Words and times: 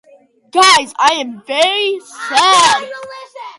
I 0.97 1.09
am 1.21 1.43
sad. 2.09 2.91